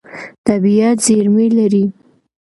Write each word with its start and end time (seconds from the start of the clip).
طبیعت 0.47 0.97
زېرمې 1.05 1.47
لري. 1.57 1.83